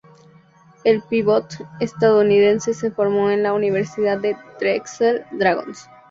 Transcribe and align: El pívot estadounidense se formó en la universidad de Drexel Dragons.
El 0.83 1.03
pívot 1.03 1.47
estadounidense 1.79 2.73
se 2.73 2.89
formó 2.89 3.29
en 3.29 3.43
la 3.43 3.53
universidad 3.53 4.17
de 4.17 4.35
Drexel 4.59 5.25
Dragons. 5.33 5.87